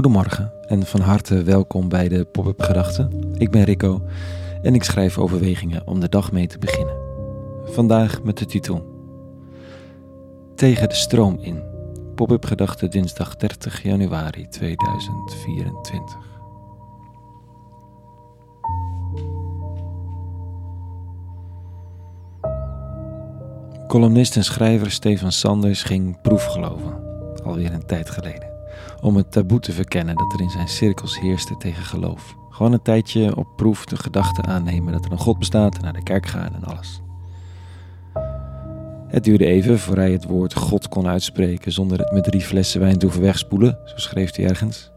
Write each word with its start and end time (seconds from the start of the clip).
Goedemorgen 0.00 0.52
en 0.66 0.86
van 0.86 1.00
harte 1.00 1.42
welkom 1.42 1.88
bij 1.88 2.08
de 2.08 2.24
Pop-up 2.24 2.62
Gedachten. 2.62 3.34
Ik 3.34 3.50
ben 3.50 3.64
Rico 3.64 4.02
en 4.62 4.74
ik 4.74 4.82
schrijf 4.82 5.18
overwegingen 5.18 5.86
om 5.86 6.00
de 6.00 6.08
dag 6.08 6.32
mee 6.32 6.46
te 6.46 6.58
beginnen. 6.58 6.94
Vandaag 7.64 8.22
met 8.22 8.38
de 8.38 8.46
titel 8.46 8.86
Tegen 10.54 10.88
de 10.88 10.94
stroom 10.94 11.38
in. 11.40 11.62
Pop-up 12.14 12.44
Gedachten 12.44 12.90
dinsdag 12.90 13.36
30 13.36 13.82
januari 13.82 14.48
2024. 14.48 16.16
Columnist 23.86 24.36
en 24.36 24.44
schrijver 24.44 24.90
Stefan 24.90 25.32
Sanders 25.32 25.82
ging 25.82 26.20
proefgeloven, 26.20 27.02
alweer 27.42 27.72
een 27.72 27.86
tijd 27.86 28.10
geleden 28.10 28.59
om 29.00 29.16
het 29.16 29.32
taboe 29.32 29.60
te 29.60 29.72
verkennen 29.72 30.16
dat 30.16 30.32
er 30.32 30.40
in 30.40 30.50
zijn 30.50 30.68
cirkels 30.68 31.20
heerste 31.20 31.56
tegen 31.56 31.84
geloof. 31.84 32.36
Gewoon 32.50 32.72
een 32.72 32.82
tijdje 32.82 33.36
op 33.36 33.46
proef 33.56 33.84
de 33.84 33.96
gedachte 33.96 34.42
aannemen 34.42 34.92
dat 34.92 35.04
er 35.04 35.12
een 35.12 35.18
God 35.18 35.38
bestaat 35.38 35.76
en 35.76 35.82
naar 35.82 35.92
de 35.92 36.02
kerk 36.02 36.26
gaan 36.26 36.54
en 36.54 36.64
alles. 36.64 37.02
Het 39.08 39.24
duurde 39.24 39.46
even 39.46 39.78
voor 39.78 39.96
hij 39.96 40.12
het 40.12 40.24
woord 40.24 40.54
God 40.54 40.88
kon 40.88 41.06
uitspreken 41.06 41.72
zonder 41.72 41.98
het 41.98 42.12
met 42.12 42.24
drie 42.24 42.40
flessen 42.40 42.80
wijn 42.80 42.98
te 42.98 43.04
hoeven 43.04 43.22
wegspoelen, 43.22 43.78
zo 43.84 43.96
schreef 43.96 44.36
hij 44.36 44.44
ergens. 44.44 44.92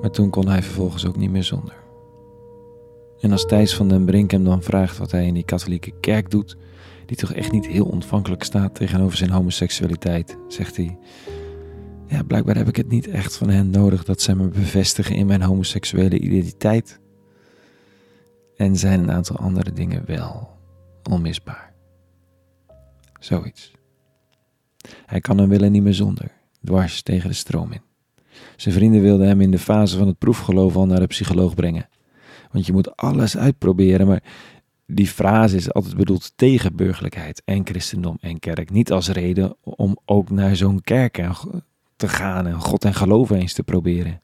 Maar 0.00 0.10
toen 0.10 0.30
kon 0.30 0.48
hij 0.48 0.62
vervolgens 0.62 1.06
ook 1.06 1.16
niet 1.16 1.30
meer 1.30 1.44
zonder. 1.44 1.74
En 3.20 3.32
als 3.32 3.46
Thijs 3.46 3.74
van 3.74 3.88
den 3.88 4.04
Brink 4.04 4.30
hem 4.30 4.44
dan 4.44 4.62
vraagt 4.62 4.98
wat 4.98 5.10
hij 5.10 5.26
in 5.26 5.34
die 5.34 5.44
katholieke 5.44 5.92
kerk 6.00 6.30
doet, 6.30 6.56
die 7.06 7.16
toch 7.16 7.32
echt 7.32 7.52
niet 7.52 7.66
heel 7.66 7.84
ontvankelijk 7.84 8.42
staat 8.42 8.74
tegenover 8.74 9.16
zijn 9.16 9.30
homoseksualiteit, 9.30 10.36
zegt 10.48 10.76
hij: 10.76 10.98
ja, 12.10 12.22
blijkbaar 12.22 12.56
heb 12.56 12.68
ik 12.68 12.76
het 12.76 12.88
niet 12.88 13.08
echt 13.08 13.36
van 13.36 13.48
hen 13.48 13.70
nodig 13.70 14.04
dat 14.04 14.20
zij 14.20 14.34
me 14.34 14.48
bevestigen 14.48 15.16
in 15.16 15.26
mijn 15.26 15.42
homoseksuele 15.42 16.18
identiteit. 16.18 17.00
En 18.56 18.76
zijn 18.76 19.00
een 19.00 19.10
aantal 19.10 19.36
andere 19.36 19.72
dingen 19.72 20.06
wel 20.06 20.48
onmisbaar. 21.10 21.72
Zoiets. 23.20 23.72
Hij 25.06 25.20
kan 25.20 25.38
hem 25.38 25.48
willen 25.48 25.72
niet 25.72 25.82
meer 25.82 25.94
zonder, 25.94 26.30
dwars 26.64 27.02
tegen 27.02 27.28
de 27.28 27.34
stroom 27.34 27.72
in. 27.72 27.82
Zijn 28.56 28.74
vrienden 28.74 29.02
wilden 29.02 29.26
hem 29.26 29.40
in 29.40 29.50
de 29.50 29.58
fase 29.58 29.98
van 29.98 30.06
het 30.06 30.18
proefgeloof 30.18 30.76
al 30.76 30.86
naar 30.86 31.00
de 31.00 31.06
psycholoog 31.06 31.54
brengen. 31.54 31.88
Want 32.52 32.66
je 32.66 32.72
moet 32.72 32.96
alles 32.96 33.36
uitproberen, 33.36 34.06
maar 34.06 34.22
die 34.86 35.06
frase 35.06 35.56
is 35.56 35.72
altijd 35.72 35.96
bedoeld 35.96 36.32
tegen 36.36 36.76
burgerlijkheid 36.76 37.42
en 37.44 37.66
christendom 37.66 38.16
en 38.20 38.38
kerk. 38.38 38.70
Niet 38.70 38.92
als 38.92 39.08
reden 39.08 39.56
om 39.60 39.98
ook 40.04 40.30
naar 40.30 40.56
zo'n 40.56 40.80
kerk 40.80 41.18
te 42.00 42.08
gaan 42.08 42.46
en 42.46 42.60
God 42.60 42.84
en 42.84 42.94
geloven 42.94 43.36
eens 43.36 43.52
te 43.52 43.62
proberen. 43.62 44.20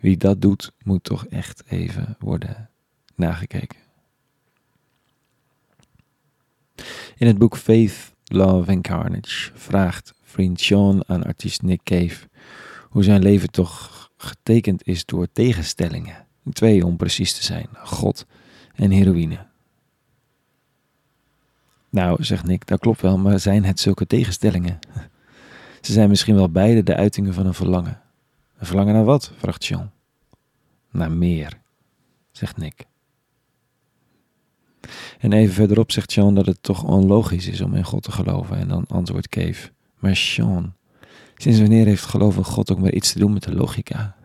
Wie 0.00 0.16
dat 0.16 0.40
doet, 0.40 0.72
moet 0.82 1.04
toch 1.04 1.26
echt 1.26 1.62
even 1.66 2.16
worden 2.18 2.70
nagekeken. 3.14 3.78
In 7.16 7.26
het 7.26 7.38
boek 7.38 7.56
Faith, 7.56 8.12
Love 8.24 8.70
and 8.72 8.82
Carnage 8.82 9.50
vraagt 9.54 10.14
vriend 10.22 10.60
Sean 10.60 11.04
aan 11.06 11.24
artiest 11.24 11.62
Nick 11.62 11.80
Cave 11.82 12.28
hoe 12.88 13.02
zijn 13.02 13.22
leven 13.22 13.50
toch 13.50 14.10
getekend 14.16 14.86
is 14.86 15.04
door 15.04 15.26
tegenstellingen. 15.32 16.26
Twee 16.52 16.86
om 16.86 16.96
precies 16.96 17.32
te 17.32 17.44
zijn: 17.44 17.68
God 17.82 18.26
en 18.74 18.90
heroïne. 18.90 19.46
Nou, 21.90 22.24
zegt 22.24 22.44
Nick, 22.44 22.66
dat 22.66 22.80
klopt 22.80 23.00
wel, 23.00 23.18
maar 23.18 23.40
zijn 23.40 23.64
het 23.64 23.80
zulke 23.80 24.06
tegenstellingen? 24.06 24.78
Ze 25.84 25.92
zijn 25.92 26.08
misschien 26.08 26.34
wel 26.34 26.50
beide 26.50 26.82
de 26.82 26.96
uitingen 26.96 27.34
van 27.34 27.46
een 27.46 27.54
verlangen. 27.54 28.00
Een 28.58 28.66
verlangen 28.66 28.94
naar 28.94 29.04
wat? 29.04 29.32
vraagt 29.36 29.64
Jean. 29.64 29.90
Naar 30.90 31.12
meer, 31.12 31.60
zegt 32.30 32.56
Nick. 32.56 32.86
En 35.18 35.32
even 35.32 35.54
verderop 35.54 35.92
zegt 35.92 36.12
Jean 36.12 36.34
dat 36.34 36.46
het 36.46 36.62
toch 36.62 36.84
onlogisch 36.84 37.46
is 37.46 37.60
om 37.60 37.74
in 37.74 37.84
God 37.84 38.02
te 38.02 38.12
geloven. 38.12 38.56
En 38.56 38.68
dan 38.68 38.86
antwoordt 38.86 39.28
Cave. 39.28 39.70
Maar 39.98 40.16
Sean, 40.16 40.74
sinds 41.36 41.58
wanneer 41.60 41.86
heeft 41.86 42.04
geloof 42.04 42.36
in 42.36 42.44
God 42.44 42.70
ook 42.72 42.78
maar 42.78 42.92
iets 42.92 43.12
te 43.12 43.18
doen 43.18 43.32
met 43.32 43.42
de 43.42 43.54
logica? 43.54 44.16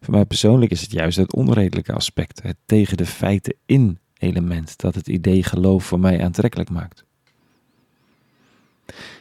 Voor 0.00 0.14
mij 0.14 0.24
persoonlijk 0.24 0.70
is 0.70 0.80
het 0.80 0.90
juist 0.90 1.16
het 1.16 1.34
onredelijke 1.34 1.92
aspect, 1.92 2.42
het 2.42 2.56
tegen 2.66 2.96
de 2.96 3.06
feiten 3.06 3.54
in 3.66 3.98
element, 4.18 4.78
dat 4.78 4.94
het 4.94 5.08
idee 5.08 5.42
geloof 5.42 5.84
voor 5.84 6.00
mij 6.00 6.24
aantrekkelijk 6.24 6.70
maakt. 6.70 7.04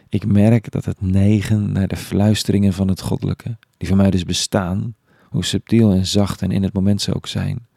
Ik 0.09 0.25
merk 0.25 0.71
dat 0.71 0.85
het 0.85 1.01
neigen 1.01 1.71
naar 1.71 1.87
de 1.87 1.95
fluisteringen 1.95 2.73
van 2.73 2.87
het 2.87 3.01
goddelijke, 3.01 3.57
die 3.77 3.87
voor 3.87 3.97
mij 3.97 4.11
dus 4.11 4.23
bestaan, 4.23 4.95
hoe 5.29 5.45
subtiel 5.45 5.91
en 5.91 6.05
zacht 6.05 6.41
en 6.41 6.51
in 6.51 6.63
het 6.63 6.73
moment 6.73 7.01
ze 7.01 7.15
ook 7.15 7.27
zijn, 7.27 7.67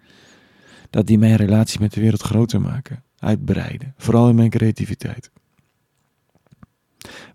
dat 0.91 1.07
die 1.07 1.19
mijn 1.19 1.37
relatie 1.37 1.81
met 1.81 1.93
de 1.93 2.01
wereld 2.01 2.23
groter 2.23 2.61
maken, 2.61 3.03
uitbreiden, 3.19 3.95
vooral 3.97 4.29
in 4.29 4.35
mijn 4.35 4.51
creativiteit. 4.51 5.31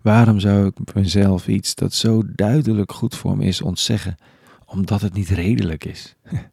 Waarom 0.02 0.40
zou 0.40 0.66
ik 0.66 0.94
mezelf 0.94 1.48
iets 1.48 1.74
dat 1.74 1.94
zo 1.94 2.22
duidelijk 2.34 2.92
goed 2.92 3.14
voor 3.14 3.36
me 3.36 3.44
is 3.44 3.62
ontzeggen, 3.62 4.16
omdat 4.66 5.00
het 5.00 5.12
niet 5.12 5.28
redelijk 5.28 5.84
is? 5.84 6.16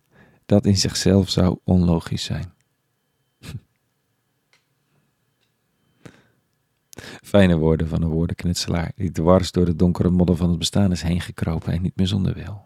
Dat 0.45 0.65
in 0.65 0.77
zichzelf 0.77 1.29
zou 1.29 1.57
onlogisch 1.63 2.23
zijn. 2.23 2.52
Fijne 7.33 7.57
woorden 7.57 7.87
van 7.87 8.01
een 8.01 8.09
woordenknutselaar 8.09 8.91
die 8.95 9.11
dwars 9.11 9.51
door 9.51 9.65
de 9.65 9.75
donkere 9.75 10.09
modder 10.09 10.35
van 10.35 10.49
het 10.49 10.59
bestaan 10.59 10.91
is 10.91 11.01
heen 11.01 11.21
gekropen 11.21 11.73
en 11.73 11.81
niet 11.81 11.95
meer 11.95 12.07
zonder 12.07 12.33
wil. 12.33 12.61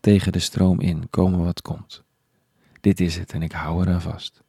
Tegen 0.00 0.32
de 0.32 0.38
stroom 0.38 0.80
in, 0.80 1.10
komen 1.10 1.44
wat 1.44 1.62
komt. 1.62 2.04
Dit 2.80 3.00
is 3.00 3.16
het 3.16 3.32
en 3.32 3.42
ik 3.42 3.52
hou 3.52 3.82
eraan 3.82 4.00
vast. 4.00 4.42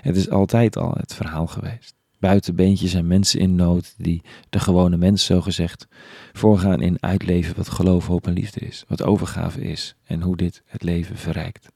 Het 0.00 0.16
is 0.16 0.30
altijd 0.30 0.76
al 0.76 0.92
het 0.92 1.14
verhaal 1.14 1.46
geweest. 1.46 1.94
Buitenbeentjes 2.18 2.94
en 2.94 3.06
mensen 3.06 3.40
in 3.40 3.54
nood 3.54 3.94
die 3.96 4.22
de 4.50 4.60
gewone 4.60 4.96
mens 4.96 5.24
zogezegd 5.24 5.86
voorgaan 6.32 6.80
in 6.80 7.02
uitleven 7.02 7.56
wat 7.56 7.68
geloof, 7.68 8.06
hoop 8.06 8.26
en 8.26 8.32
liefde 8.32 8.60
is, 8.60 8.84
wat 8.88 9.02
overgave 9.02 9.60
is 9.60 9.96
en 10.04 10.22
hoe 10.22 10.36
dit 10.36 10.62
het 10.66 10.82
leven 10.82 11.16
verrijkt. 11.16 11.73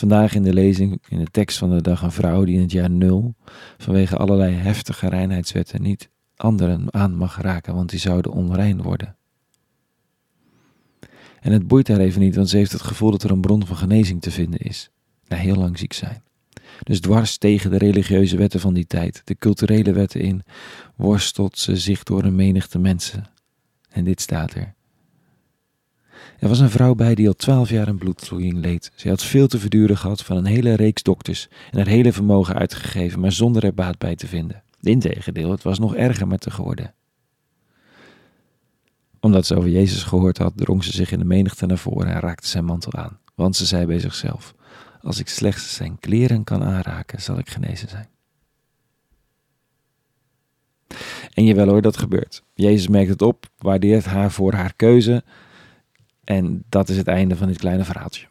Vandaag 0.00 0.34
in 0.34 0.42
de 0.42 0.52
lezing, 0.52 1.02
in 1.08 1.18
de 1.18 1.30
tekst 1.30 1.58
van 1.58 1.70
de 1.70 1.82
dag, 1.82 2.02
een 2.02 2.12
vrouw 2.12 2.44
die 2.44 2.54
in 2.54 2.60
het 2.60 2.72
jaar 2.72 2.90
nul 2.90 3.34
vanwege 3.78 4.16
allerlei 4.16 4.54
heftige 4.54 5.08
reinheidswetten 5.08 5.82
niet 5.82 6.10
anderen 6.36 6.94
aan 6.94 7.14
mag 7.14 7.40
raken, 7.40 7.74
want 7.74 7.90
die 7.90 7.98
zouden 7.98 8.32
onrein 8.32 8.82
worden. 8.82 9.16
En 11.40 11.52
het 11.52 11.66
boeit 11.66 11.88
haar 11.88 11.98
even 11.98 12.20
niet, 12.20 12.34
want 12.34 12.48
ze 12.48 12.56
heeft 12.56 12.72
het 12.72 12.82
gevoel 12.82 13.10
dat 13.10 13.22
er 13.22 13.30
een 13.30 13.40
bron 13.40 13.66
van 13.66 13.76
genezing 13.76 14.20
te 14.20 14.30
vinden 14.30 14.60
is, 14.60 14.90
na 15.28 15.36
heel 15.36 15.56
lang 15.56 15.78
ziek 15.78 15.92
zijn. 15.92 16.22
Dus 16.82 17.00
dwars 17.00 17.38
tegen 17.38 17.70
de 17.70 17.78
religieuze 17.78 18.36
wetten 18.36 18.60
van 18.60 18.74
die 18.74 18.86
tijd, 18.86 19.22
de 19.24 19.34
culturele 19.34 19.92
wetten 19.92 20.20
in, 20.20 20.42
worstelt 20.96 21.58
ze 21.58 21.76
zich 21.76 22.02
door 22.02 22.24
een 22.24 22.36
menigte 22.36 22.78
mensen. 22.78 23.24
En 23.88 24.04
dit 24.04 24.20
staat 24.20 24.54
er. 24.54 24.74
Er 26.38 26.48
was 26.48 26.58
een 26.58 26.70
vrouw 26.70 26.94
bij 26.94 27.14
die 27.14 27.28
al 27.28 27.34
twaalf 27.34 27.70
jaar 27.70 27.88
een 27.88 27.98
bloedvloeiing 27.98 28.58
leed. 28.58 28.92
Zij 28.94 29.10
had 29.10 29.22
veel 29.22 29.46
te 29.46 29.58
verduren 29.58 29.96
gehad 29.96 30.22
van 30.22 30.36
een 30.36 30.44
hele 30.44 30.74
reeks 30.74 31.02
dokters 31.02 31.48
en 31.70 31.78
haar 31.78 31.86
hele 31.86 32.12
vermogen 32.12 32.54
uitgegeven, 32.54 33.20
maar 33.20 33.32
zonder 33.32 33.64
er 33.64 33.74
baat 33.74 33.98
bij 33.98 34.16
te 34.16 34.26
vinden. 34.26 34.62
Integendeel, 34.80 35.50
het 35.50 35.62
was 35.62 35.78
nog 35.78 35.94
erger 35.94 36.26
met 36.26 36.44
haar 36.44 36.54
geworden. 36.54 36.94
Omdat 39.20 39.46
ze 39.46 39.56
over 39.56 39.70
Jezus 39.70 40.02
gehoord 40.02 40.38
had, 40.38 40.52
drong 40.56 40.84
ze 40.84 40.92
zich 40.92 41.12
in 41.12 41.18
de 41.18 41.24
menigte 41.24 41.66
naar 41.66 41.78
voren 41.78 42.14
en 42.14 42.20
raakte 42.20 42.48
zijn 42.48 42.64
mantel 42.64 42.94
aan. 42.94 43.18
Want 43.34 43.56
ze 43.56 43.66
zei 43.66 43.86
bij 43.86 43.98
zichzelf: 43.98 44.54
Als 45.00 45.18
ik 45.18 45.28
slechts 45.28 45.74
zijn 45.74 45.98
kleren 45.98 46.44
kan 46.44 46.62
aanraken, 46.62 47.22
zal 47.22 47.38
ik 47.38 47.48
genezen 47.48 47.88
zijn. 47.88 48.08
En 51.34 51.44
jawel 51.44 51.68
hoor, 51.68 51.82
dat 51.82 51.96
gebeurt. 51.96 52.42
Jezus 52.54 52.88
merkt 52.88 53.10
het 53.10 53.22
op, 53.22 53.46
waardeert 53.58 54.04
haar 54.04 54.30
voor 54.30 54.52
haar 54.52 54.74
keuze 54.76 55.24
en 56.30 56.64
dat 56.68 56.88
is 56.88 56.96
het 56.96 57.06
einde 57.06 57.36
van 57.36 57.46
dit 57.46 57.58
kleine 57.58 57.84
verhaaltje. 57.84 58.26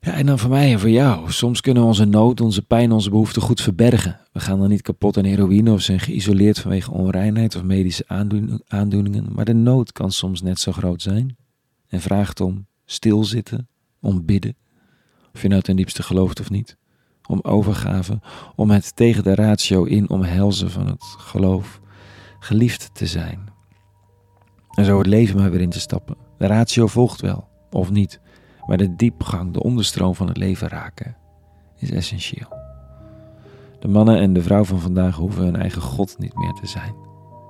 Ja, 0.00 0.12
en 0.12 0.26
dan 0.26 0.38
voor 0.38 0.50
mij 0.50 0.72
en 0.72 0.80
voor 0.80 0.90
jou. 0.90 1.32
Soms 1.32 1.60
kunnen 1.60 1.82
onze 1.82 2.04
nood, 2.04 2.40
onze 2.40 2.62
pijn, 2.62 2.92
onze 2.92 3.10
behoeften 3.10 3.42
goed 3.42 3.60
verbergen. 3.60 4.20
We 4.32 4.40
gaan 4.40 4.58
dan 4.58 4.68
niet 4.68 4.82
kapot 4.82 5.16
aan 5.16 5.24
heroïne 5.24 5.72
of 5.72 5.80
zijn 5.80 6.00
geïsoleerd 6.00 6.58
vanwege 6.58 6.90
onreinheid 6.90 7.56
of 7.56 7.62
medische 7.62 8.04
aandoeningen. 8.66 9.26
Maar 9.32 9.44
de 9.44 9.54
nood 9.54 9.92
kan 9.92 10.12
soms 10.12 10.42
net 10.42 10.60
zo 10.60 10.72
groot 10.72 11.02
zijn. 11.02 11.36
En 11.88 12.00
vraagt 12.00 12.40
om 12.40 12.66
stilzitten, 12.84 13.68
om 14.00 14.24
bidden. 14.24 14.56
Of 15.34 15.42
je 15.42 15.48
nou 15.48 15.62
ten 15.62 15.76
diepste 15.76 16.02
gelooft 16.02 16.40
of 16.40 16.50
niet. 16.50 16.76
Om 17.28 17.40
overgave, 17.42 18.20
om 18.56 18.70
het 18.70 18.96
tegen 18.96 19.22
de 19.22 19.34
ratio 19.34 19.84
in 19.84 20.10
omhelzen 20.10 20.70
van 20.70 20.86
het 20.86 21.04
geloof 21.18 21.80
geliefd 22.38 22.90
te 22.92 23.06
zijn. 23.06 23.52
En 24.74 24.84
zo 24.84 24.98
het 24.98 25.06
leven 25.06 25.38
maar 25.38 25.50
weer 25.50 25.60
in 25.60 25.70
te 25.70 25.80
stappen. 25.80 26.16
De 26.38 26.46
ratio 26.46 26.86
volgt 26.86 27.20
wel, 27.20 27.48
of 27.70 27.90
niet. 27.90 28.20
Maar 28.66 28.76
de 28.76 28.96
diepgang, 28.96 29.52
de 29.52 29.62
onderstroom 29.62 30.14
van 30.14 30.28
het 30.28 30.36
leven 30.36 30.68
raken, 30.68 31.16
is 31.76 31.90
essentieel. 31.90 32.48
De 33.80 33.88
mannen 33.88 34.18
en 34.18 34.32
de 34.32 34.42
vrouw 34.42 34.64
van 34.64 34.80
vandaag 34.80 35.16
hoeven 35.16 35.44
hun 35.44 35.56
eigen 35.56 35.82
God 35.82 36.18
niet 36.18 36.36
meer 36.36 36.52
te 36.52 36.66
zijn. 36.66 36.94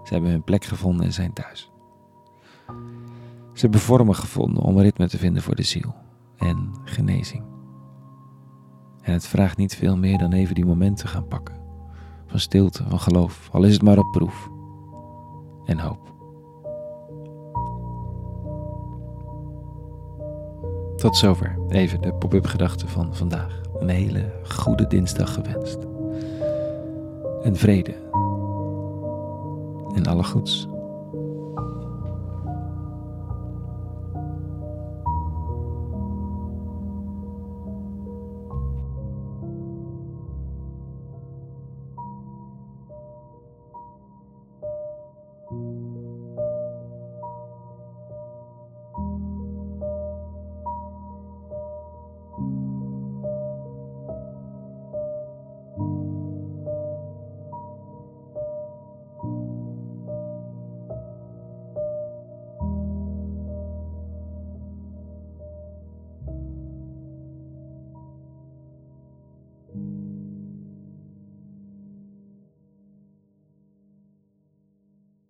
Ze 0.04 0.12
hebben 0.12 0.30
hun 0.30 0.44
plek 0.44 0.64
gevonden 0.64 1.06
en 1.06 1.12
zijn 1.12 1.32
thuis. 1.32 1.70
Ze 3.52 3.60
hebben 3.60 3.80
vormen 3.80 4.14
gevonden 4.14 4.62
om 4.62 4.78
ritme 4.78 5.08
te 5.08 5.18
vinden 5.18 5.42
voor 5.42 5.54
de 5.54 5.62
ziel 5.62 5.94
en 6.36 6.70
genezing. 6.84 7.44
En 9.02 9.12
het 9.12 9.26
vraagt 9.26 9.56
niet 9.56 9.76
veel 9.76 9.96
meer 9.96 10.18
dan 10.18 10.32
even 10.32 10.54
die 10.54 10.64
momenten 10.64 11.08
gaan 11.08 11.28
pakken. 11.28 11.54
Van 12.26 12.40
stilte, 12.40 12.84
van 12.88 13.00
geloof, 13.00 13.48
al 13.52 13.64
is 13.64 13.72
het 13.72 13.82
maar 13.82 13.98
op 13.98 14.10
proef. 14.12 14.50
En 15.64 15.78
hoop. 15.78 16.11
Tot 21.02 21.16
zover 21.16 21.58
even 21.68 22.00
de 22.00 22.12
pop-up 22.14 22.46
gedachten 22.46 22.88
van 22.88 23.16
vandaag. 23.16 23.60
Een 23.78 23.88
hele 23.88 24.32
goede 24.42 24.86
dinsdag 24.86 25.34
gewenst. 25.34 25.78
En 27.42 27.56
vrede. 27.56 27.94
En 29.94 30.06
alle 30.06 30.22
goeds. 30.24 30.68